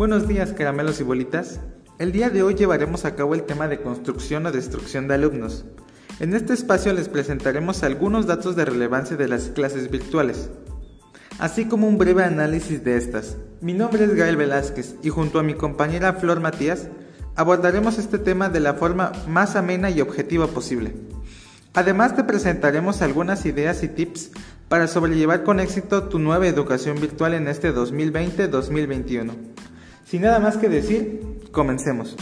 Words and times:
Buenos 0.00 0.26
días, 0.26 0.54
caramelos 0.54 0.98
y 1.00 1.02
bolitas. 1.02 1.60
El 1.98 2.10
día 2.10 2.30
de 2.30 2.42
hoy 2.42 2.54
llevaremos 2.54 3.04
a 3.04 3.14
cabo 3.16 3.34
el 3.34 3.42
tema 3.42 3.68
de 3.68 3.82
construcción 3.82 4.46
o 4.46 4.50
destrucción 4.50 5.06
de 5.06 5.12
alumnos. 5.12 5.66
En 6.20 6.32
este 6.32 6.54
espacio 6.54 6.94
les 6.94 7.10
presentaremos 7.10 7.82
algunos 7.82 8.26
datos 8.26 8.56
de 8.56 8.64
relevancia 8.64 9.18
de 9.18 9.28
las 9.28 9.50
clases 9.50 9.90
virtuales, 9.90 10.48
así 11.38 11.66
como 11.66 11.86
un 11.86 11.98
breve 11.98 12.24
análisis 12.24 12.82
de 12.82 12.96
estas. 12.96 13.36
Mi 13.60 13.74
nombre 13.74 14.04
es 14.04 14.14
Gael 14.14 14.38
Velázquez 14.38 14.94
y 15.02 15.10
junto 15.10 15.38
a 15.38 15.42
mi 15.42 15.52
compañera 15.52 16.14
Flor 16.14 16.40
Matías 16.40 16.88
abordaremos 17.36 17.98
este 17.98 18.16
tema 18.16 18.48
de 18.48 18.60
la 18.60 18.72
forma 18.72 19.12
más 19.28 19.54
amena 19.54 19.90
y 19.90 20.00
objetiva 20.00 20.46
posible. 20.46 20.94
Además 21.74 22.16
te 22.16 22.24
presentaremos 22.24 23.02
algunas 23.02 23.44
ideas 23.44 23.82
y 23.82 23.88
tips 23.88 24.30
para 24.70 24.86
sobrellevar 24.86 25.44
con 25.44 25.60
éxito 25.60 26.04
tu 26.04 26.18
nueva 26.18 26.46
educación 26.46 26.98
virtual 26.98 27.34
en 27.34 27.48
este 27.48 27.74
2020-2021. 27.74 29.59
Sin 30.10 30.22
nada 30.22 30.40
más 30.40 30.56
que 30.56 30.68
decir, 30.68 31.20
comencemos. 31.52 32.16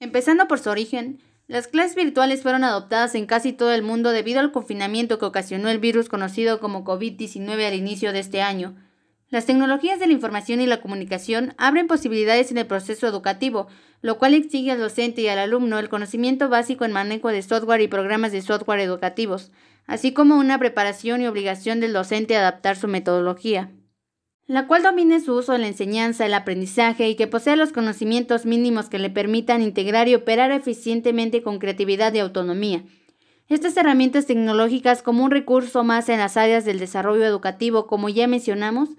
Empezando 0.00 0.48
por 0.48 0.58
su 0.58 0.70
origen, 0.70 1.20
las 1.46 1.68
clases 1.68 1.94
virtuales 1.94 2.42
fueron 2.42 2.64
adoptadas 2.64 3.14
en 3.14 3.26
casi 3.26 3.52
todo 3.52 3.72
el 3.72 3.84
mundo 3.84 4.10
debido 4.10 4.40
al 4.40 4.50
confinamiento 4.50 5.20
que 5.20 5.26
ocasionó 5.26 5.68
el 5.68 5.78
virus 5.78 6.08
conocido 6.08 6.58
como 6.58 6.82
COVID-19 6.82 7.68
al 7.68 7.74
inicio 7.74 8.12
de 8.12 8.18
este 8.18 8.42
año. 8.42 8.74
Las 9.28 9.46
tecnologías 9.46 10.00
de 10.00 10.08
la 10.08 10.14
información 10.14 10.60
y 10.60 10.66
la 10.66 10.80
comunicación 10.80 11.54
abren 11.58 11.86
posibilidades 11.86 12.50
en 12.50 12.58
el 12.58 12.66
proceso 12.66 13.06
educativo, 13.06 13.68
lo 14.00 14.18
cual 14.18 14.34
exige 14.34 14.72
al 14.72 14.80
docente 14.80 15.20
y 15.20 15.28
al 15.28 15.38
alumno 15.38 15.78
el 15.78 15.88
conocimiento 15.88 16.48
básico 16.48 16.84
en 16.84 16.90
manejo 16.90 17.28
de 17.28 17.42
software 17.42 17.80
y 17.80 17.86
programas 17.86 18.32
de 18.32 18.42
software 18.42 18.80
educativos, 18.80 19.52
así 19.86 20.12
como 20.12 20.36
una 20.38 20.58
preparación 20.58 21.20
y 21.22 21.26
obligación 21.26 21.80
del 21.80 21.92
docente 21.92 22.36
a 22.36 22.40
adaptar 22.40 22.76
su 22.76 22.88
metodología, 22.88 23.70
la 24.46 24.66
cual 24.66 24.82
domine 24.82 25.20
su 25.20 25.34
uso 25.34 25.54
en 25.54 25.62
la 25.62 25.68
enseñanza, 25.68 26.26
el 26.26 26.34
aprendizaje 26.34 27.08
y 27.08 27.16
que 27.16 27.26
posea 27.26 27.56
los 27.56 27.72
conocimientos 27.72 28.46
mínimos 28.46 28.88
que 28.88 28.98
le 28.98 29.10
permitan 29.10 29.62
integrar 29.62 30.08
y 30.08 30.14
operar 30.14 30.52
eficientemente 30.52 31.42
con 31.42 31.58
creatividad 31.58 32.14
y 32.14 32.20
autonomía. 32.20 32.84
Estas 33.48 33.76
herramientas 33.76 34.26
tecnológicas 34.26 35.02
como 35.02 35.24
un 35.24 35.30
recurso 35.30 35.84
más 35.84 36.08
en 36.08 36.18
las 36.18 36.36
áreas 36.36 36.64
del 36.64 36.78
desarrollo 36.78 37.24
educativo, 37.24 37.86
como 37.86 38.08
ya 38.08 38.26
mencionamos, 38.26 38.90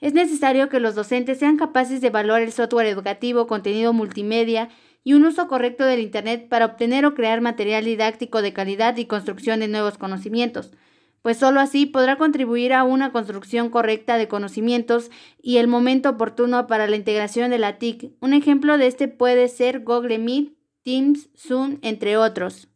es 0.00 0.12
necesario 0.12 0.68
que 0.68 0.80
los 0.80 0.94
docentes 0.94 1.38
sean 1.38 1.56
capaces 1.56 2.00
de 2.00 2.08
evaluar 2.08 2.42
el 2.42 2.52
software 2.52 2.86
educativo, 2.86 3.46
contenido 3.46 3.94
multimedia 3.94 4.68
y 5.04 5.12
un 5.12 5.24
uso 5.24 5.46
correcto 5.46 5.84
del 5.84 6.00
Internet 6.00 6.48
para 6.48 6.64
obtener 6.64 7.04
o 7.04 7.14
crear 7.14 7.42
material 7.42 7.84
didáctico 7.84 8.42
de 8.42 8.54
calidad 8.54 8.96
y 8.96 9.04
construcción 9.04 9.60
de 9.60 9.68
nuevos 9.68 9.98
conocimientos, 9.98 10.72
pues 11.20 11.36
sólo 11.36 11.60
así 11.60 11.86
podrá 11.86 12.16
contribuir 12.16 12.72
a 12.72 12.84
una 12.84 13.12
construcción 13.12 13.70
correcta 13.70 14.16
de 14.16 14.28
conocimientos 14.28 15.10
y 15.40 15.58
el 15.58 15.68
momento 15.68 16.10
oportuno 16.10 16.66
para 16.66 16.86
la 16.86 16.96
integración 16.96 17.50
de 17.50 17.58
la 17.58 17.78
TIC. 17.78 18.12
Un 18.20 18.34
ejemplo 18.34 18.76
de 18.78 18.86
este 18.86 19.08
puede 19.08 19.48
ser 19.48 19.80
Google 19.80 20.18
Meet, 20.18 20.52
Teams, 20.82 21.28
Zoom, 21.36 21.78
entre 21.82 22.16
otros. 22.16 22.68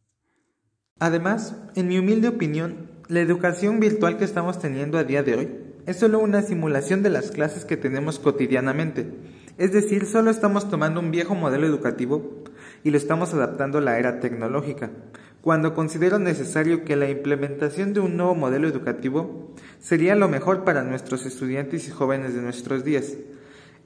Además, 0.98 1.56
en 1.76 1.88
mi 1.88 1.98
humilde 1.98 2.28
opinión, 2.28 2.90
la 3.08 3.20
educación 3.20 3.80
virtual 3.80 4.18
que 4.18 4.24
estamos 4.24 4.58
teniendo 4.58 4.98
a 4.98 5.04
día 5.04 5.22
de 5.22 5.34
hoy 5.34 5.48
es 5.86 5.98
solo 5.98 6.18
una 6.18 6.42
simulación 6.42 7.02
de 7.02 7.10
las 7.10 7.30
clases 7.30 7.64
que 7.64 7.76
tenemos 7.76 8.18
cotidianamente 8.18 9.06
es 9.58 9.72
decir, 9.72 10.06
solo 10.06 10.30
estamos 10.30 10.70
tomando 10.70 11.00
un 11.00 11.10
viejo 11.10 11.34
modelo 11.34 11.66
educativo 11.66 12.44
y 12.84 12.90
lo 12.90 12.96
estamos 12.96 13.34
adaptando 13.34 13.78
a 13.78 13.80
la 13.80 13.98
era 13.98 14.20
tecnológica, 14.20 14.90
cuando 15.40 15.74
considero 15.74 16.20
necesario 16.20 16.84
que 16.84 16.94
la 16.94 17.10
implementación 17.10 17.92
de 17.92 18.00
un 18.00 18.16
nuevo 18.16 18.36
modelo 18.36 18.68
educativo 18.68 19.52
sería 19.80 20.14
lo 20.14 20.28
mejor 20.28 20.62
para 20.62 20.84
nuestros 20.84 21.26
estudiantes 21.26 21.88
y 21.88 21.90
jóvenes 21.90 22.34
de 22.34 22.42
nuestros 22.42 22.84
días. 22.84 23.16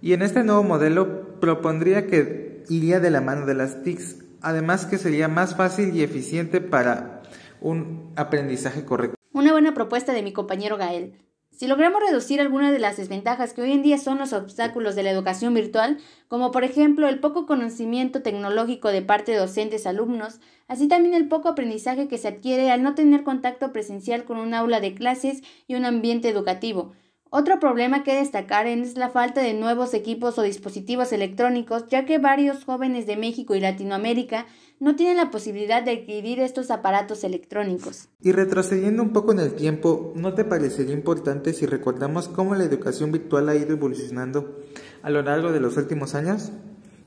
Y 0.02 0.12
en 0.12 0.20
este 0.20 0.44
nuevo 0.44 0.62
modelo 0.62 1.40
propondría 1.40 2.06
que 2.06 2.64
iría 2.68 3.00
de 3.00 3.10
la 3.10 3.22
mano 3.22 3.46
de 3.46 3.54
las 3.54 3.82
TICs, 3.82 4.16
además 4.42 4.84
que 4.84 4.98
sería 4.98 5.28
más 5.28 5.56
fácil 5.56 5.96
y 5.96 6.02
eficiente 6.02 6.60
para 6.60 7.22
un 7.62 8.12
aprendizaje 8.16 8.84
correcto. 8.84 9.16
Una 9.32 9.52
buena 9.52 9.72
propuesta 9.72 10.12
de 10.12 10.22
mi 10.22 10.34
compañero 10.34 10.76
Gael. 10.76 11.14
Si 11.62 11.68
logramos 11.68 12.02
reducir 12.02 12.40
algunas 12.40 12.72
de 12.72 12.80
las 12.80 12.96
desventajas 12.96 13.52
que 13.52 13.62
hoy 13.62 13.70
en 13.70 13.84
día 13.84 13.96
son 13.96 14.18
los 14.18 14.32
obstáculos 14.32 14.96
de 14.96 15.04
la 15.04 15.12
educación 15.12 15.54
virtual, 15.54 15.98
como 16.26 16.50
por 16.50 16.64
ejemplo 16.64 17.06
el 17.06 17.20
poco 17.20 17.46
conocimiento 17.46 18.20
tecnológico 18.20 18.88
de 18.88 19.00
parte 19.00 19.30
de 19.30 19.38
docentes 19.38 19.86
alumnos, 19.86 20.40
así 20.66 20.88
también 20.88 21.14
el 21.14 21.28
poco 21.28 21.48
aprendizaje 21.48 22.08
que 22.08 22.18
se 22.18 22.26
adquiere 22.26 22.72
al 22.72 22.82
no 22.82 22.96
tener 22.96 23.22
contacto 23.22 23.72
presencial 23.72 24.24
con 24.24 24.38
un 24.38 24.54
aula 24.54 24.80
de 24.80 24.94
clases 24.94 25.42
y 25.68 25.76
un 25.76 25.84
ambiente 25.84 26.28
educativo, 26.28 26.94
otro 27.34 27.58
problema 27.58 28.04
que 28.04 28.14
destacar 28.14 28.66
es 28.66 28.98
la 28.98 29.08
falta 29.08 29.40
de 29.40 29.54
nuevos 29.54 29.94
equipos 29.94 30.38
o 30.38 30.42
dispositivos 30.42 31.12
electrónicos, 31.12 31.86
ya 31.88 32.04
que 32.04 32.18
varios 32.18 32.66
jóvenes 32.66 33.06
de 33.06 33.16
México 33.16 33.54
y 33.54 33.60
Latinoamérica 33.60 34.44
no 34.80 34.96
tienen 34.96 35.16
la 35.16 35.30
posibilidad 35.30 35.82
de 35.82 35.92
adquirir 35.92 36.40
estos 36.40 36.70
aparatos 36.70 37.24
electrónicos. 37.24 38.10
Y 38.20 38.32
retrocediendo 38.32 39.02
un 39.02 39.14
poco 39.14 39.32
en 39.32 39.38
el 39.38 39.54
tiempo, 39.54 40.12
¿no 40.14 40.34
te 40.34 40.44
parecería 40.44 40.92
importante 40.92 41.54
si 41.54 41.64
recordamos 41.64 42.28
cómo 42.28 42.54
la 42.54 42.64
educación 42.64 43.12
virtual 43.12 43.48
ha 43.48 43.56
ido 43.56 43.72
evolucionando 43.72 44.60
a 45.02 45.08
lo 45.08 45.22
largo 45.22 45.52
de 45.52 45.60
los 45.60 45.78
últimos 45.78 46.14
años? 46.14 46.52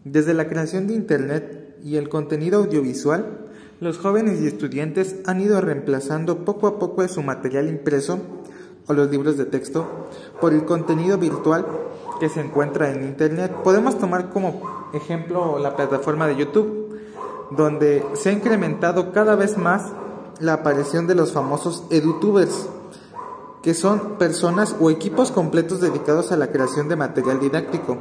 Desde 0.05 0.33
la 0.33 0.47
creación 0.47 0.87
de 0.87 0.95
Internet 0.95 1.77
y 1.83 1.97
el 1.97 2.09
contenido 2.09 2.63
audiovisual, 2.63 3.45
los 3.79 3.99
jóvenes 3.99 4.41
y 4.41 4.47
estudiantes 4.47 5.17
han 5.27 5.39
ido 5.39 5.61
reemplazando 5.61 6.45
poco 6.45 6.65
a 6.65 6.79
poco 6.79 7.07
su 7.07 7.21
material 7.21 7.69
impreso 7.69 8.43
o 8.87 8.93
los 8.93 9.09
libros 9.09 9.37
de 9.37 9.45
texto 9.45 10.07
por 10.39 10.53
el 10.53 10.65
contenido 10.65 11.17
virtual 11.17 11.65
que 12.19 12.29
se 12.29 12.41
encuentra 12.41 12.91
en 12.91 13.03
Internet. 13.03 13.51
Podemos 13.63 13.97
tomar 13.97 14.29
como 14.29 14.89
ejemplo 14.93 15.59
la 15.59 15.75
plataforma 15.75 16.27
de 16.27 16.37
YouTube, 16.37 16.99
donde 17.51 18.05
se 18.13 18.29
ha 18.29 18.33
incrementado 18.33 19.11
cada 19.11 19.35
vez 19.35 19.57
más 19.57 19.91
la 20.39 20.53
aparición 20.53 21.07
de 21.07 21.15
los 21.15 21.31
famosos 21.31 21.85
edutubers, 21.89 22.69
que 23.61 23.73
son 23.73 24.17
personas 24.17 24.75
o 24.79 24.89
equipos 24.89 25.31
completos 25.31 25.81
dedicados 25.81 26.31
a 26.31 26.37
la 26.37 26.51
creación 26.51 26.87
de 26.87 26.95
material 26.95 27.39
didáctico. 27.39 27.97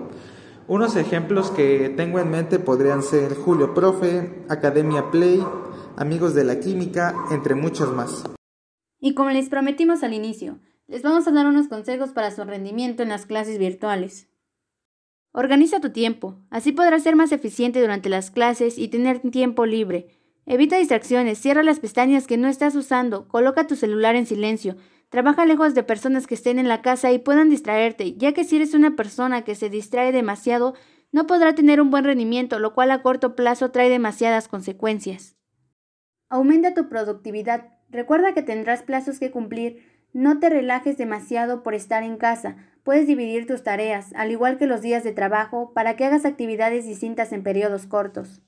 Unos 0.66 0.97
ejemplos 0.97 1.51
que 1.51 1.93
tengo 1.95 2.19
en 2.19 2.31
mente 2.31 2.59
podrían 2.59 3.03
ser 3.03 3.37
Julio 3.37 3.75
Profe, 3.75 4.45
Academia 4.49 5.11
Play, 5.11 5.45
Amigos 5.97 6.34
de 6.34 6.45
la 6.45 6.59
Química, 6.59 7.15
entre 7.31 7.55
muchos 7.55 7.95
más. 7.95 8.25
Y 8.99 9.15
como 9.15 9.31
les 9.31 9.51
prometimos 9.51 10.03
al 10.03 10.15
inicio, 10.15 10.59
les 10.87 11.03
vamos 11.03 11.27
a 11.27 11.33
dar 11.33 11.47
unos 11.47 11.69
consejos 11.69 12.11
para 12.11 12.31
su 12.31 12.45
rendimiento 12.45 13.03
en 13.03 13.09
las 13.09 13.27
clases 13.27 13.59
virtuales. 13.59 14.28
Organiza 15.33 15.81
tu 15.81 15.91
tiempo, 15.91 16.41
así 16.50 16.72
podrás 16.72 17.03
ser 17.03 17.17
más 17.17 17.33
eficiente 17.33 17.81
durante 17.81 18.09
las 18.09 18.31
clases 18.31 18.78
y 18.78 18.89
tener 18.89 19.19
tiempo 19.31 19.67
libre. 19.67 20.09
Evita 20.47 20.77
distracciones, 20.77 21.39
cierra 21.39 21.62
las 21.62 21.81
pestañas 21.81 22.27
que 22.27 22.37
no 22.37 22.49
estás 22.49 22.77
usando, 22.77 23.28
coloca 23.28 23.67
tu 23.67 23.77
celular 23.77 24.15
en 24.15 24.27
silencio, 24.27 24.77
trabaja 25.09 25.47
lejos 25.47 25.75
de 25.75 25.83
personas 25.83 26.27
que 26.27 26.34
estén 26.34 26.59
en 26.59 26.69
la 26.69 26.83
casa 26.83 27.11
y 27.12 27.19
puedan 27.19 27.49
distraerte, 27.49 28.15
ya 28.15 28.33
que 28.33 28.45
si 28.45 28.56
eres 28.56 28.75
una 28.75 28.95
persona 28.95 29.43
que 29.43 29.55
se 29.55 29.71
distrae 29.71 30.12
demasiado, 30.12 30.75
no 31.12 31.27
podrá 31.27 31.55
tener 31.55 31.81
un 31.81 31.91
buen 31.91 32.05
rendimiento, 32.05 32.59
lo 32.59 32.75
cual 32.75 32.91
a 32.91 33.01
corto 33.01 33.34
plazo 33.34 33.71
trae 33.71 33.89
demasiadas 33.89 34.49
consecuencias. 34.49 35.37
Aumenta 36.28 36.75
tu 36.75 36.89
productividad. 36.89 37.78
Recuerda 37.89 38.34
que 38.34 38.43
tendrás 38.43 38.83
plazos 38.83 39.21
que 39.21 39.31
cumplir, 39.31 39.94
no 40.15 40.39
te 40.39 40.49
relajes 40.49 40.97
demasiado 40.97 41.63
por 41.63 41.75
estar 41.75 42.05
en 42.05 42.17
casa. 42.17 42.57
Puedes 42.85 43.07
dividir 43.07 43.47
tus 43.47 43.65
tareas, 43.65 44.13
al 44.15 44.31
igual 44.31 44.59
que 44.59 44.67
los 44.67 44.81
días 44.81 45.03
de 45.05 45.13
trabajo, 45.13 45.73
para 45.75 45.97
que 45.97 46.05
hagas 46.05 46.25
actividades 46.25 46.87
distintas 46.87 47.33
en 47.33 47.43
periodos 47.43 47.87
cortos. 47.87 48.41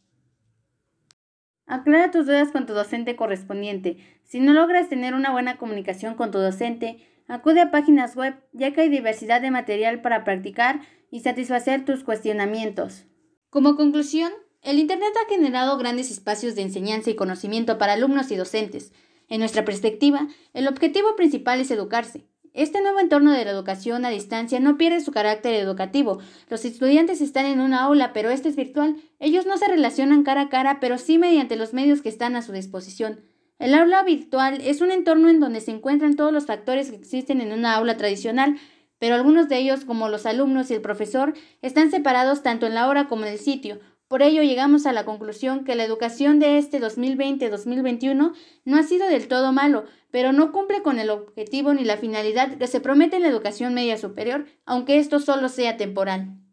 Aclara 1.66 2.12
tus 2.12 2.26
dudas 2.26 2.52
con 2.52 2.66
tu 2.66 2.72
docente 2.72 3.16
correspondiente. 3.16 3.98
Si 4.22 4.38
no 4.38 4.52
logras 4.52 4.88
tener 4.88 5.14
una 5.14 5.32
buena 5.32 5.58
comunicación 5.58 6.14
con 6.14 6.30
tu 6.30 6.38
docente, 6.38 7.04
acude 7.26 7.60
a 7.60 7.72
páginas 7.72 8.14
web, 8.14 8.36
ya 8.52 8.72
que 8.72 8.82
hay 8.82 8.88
diversidad 8.88 9.40
de 9.40 9.50
material 9.50 10.00
para 10.00 10.22
practicar 10.22 10.82
y 11.10 11.20
satisfacer 11.20 11.84
tus 11.84 12.04
cuestionamientos. 12.04 13.06
Como 13.50 13.74
conclusión, 13.74 14.32
el 14.62 14.78
Internet 14.78 15.12
ha 15.20 15.28
generado 15.28 15.76
grandes 15.78 16.12
espacios 16.12 16.54
de 16.54 16.62
enseñanza 16.62 17.10
y 17.10 17.16
conocimiento 17.16 17.76
para 17.78 17.94
alumnos 17.94 18.30
y 18.30 18.36
docentes. 18.36 18.92
En 19.28 19.40
nuestra 19.40 19.64
perspectiva, 19.64 20.28
el 20.52 20.68
objetivo 20.68 21.16
principal 21.16 21.60
es 21.60 21.70
educarse. 21.70 22.26
Este 22.56 22.80
nuevo 22.80 23.00
entorno 23.00 23.32
de 23.32 23.44
la 23.44 23.50
educación 23.50 24.06
a 24.06 24.10
distancia 24.10 24.60
no 24.60 24.78
pierde 24.78 25.02
su 25.02 25.12
carácter 25.12 25.54
educativo. 25.54 26.20
Los 26.48 26.64
estudiantes 26.64 27.20
están 27.20 27.44
en 27.44 27.60
una 27.60 27.82
aula, 27.82 28.14
pero 28.14 28.30
este 28.30 28.48
es 28.48 28.56
virtual. 28.56 28.96
Ellos 29.20 29.44
no 29.44 29.58
se 29.58 29.68
relacionan 29.68 30.22
cara 30.22 30.42
a 30.42 30.48
cara, 30.48 30.80
pero 30.80 30.96
sí 30.96 31.18
mediante 31.18 31.56
los 31.56 31.74
medios 31.74 32.00
que 32.00 32.08
están 32.08 32.34
a 32.34 32.40
su 32.40 32.52
disposición. 32.52 33.20
El 33.58 33.74
aula 33.74 34.02
virtual 34.04 34.60
es 34.62 34.80
un 34.80 34.90
entorno 34.90 35.28
en 35.28 35.40
donde 35.40 35.60
se 35.60 35.70
encuentran 35.70 36.16
todos 36.16 36.32
los 36.32 36.46
factores 36.46 36.90
que 36.90 36.96
existen 36.96 37.40
en 37.40 37.52
una 37.52 37.74
aula 37.74 37.96
tradicional, 37.96 38.56
pero 38.98 39.14
algunos 39.14 39.48
de 39.48 39.58
ellos, 39.58 39.84
como 39.84 40.08
los 40.08 40.24
alumnos 40.24 40.70
y 40.70 40.74
el 40.74 40.80
profesor, 40.80 41.34
están 41.60 41.90
separados 41.90 42.42
tanto 42.42 42.66
en 42.66 42.74
la 42.74 42.88
hora 42.88 43.08
como 43.08 43.24
en 43.24 43.32
el 43.32 43.38
sitio, 43.38 43.80
Por 44.08 44.22
ello 44.22 44.42
llegamos 44.42 44.86
a 44.86 44.92
la 44.92 45.04
conclusión 45.04 45.64
que 45.64 45.74
la 45.74 45.82
educación 45.82 46.38
de 46.38 46.58
este 46.58 46.80
2020-2021 46.80 48.34
no 48.64 48.76
ha 48.76 48.82
sido 48.84 49.08
del 49.08 49.26
todo 49.26 49.50
malo, 49.52 49.84
pero 50.12 50.32
no 50.32 50.52
cumple 50.52 50.82
con 50.82 51.00
el 51.00 51.10
objetivo 51.10 51.74
ni 51.74 51.84
la 51.84 51.96
finalidad 51.96 52.56
que 52.56 52.68
se 52.68 52.80
promete 52.80 53.16
en 53.16 53.22
la 53.22 53.28
educación 53.28 53.74
media 53.74 53.98
superior, 53.98 54.46
aunque 54.64 54.98
esto 54.98 55.18
solo 55.18 55.48
sea 55.48 55.76
temporal. 55.76 56.45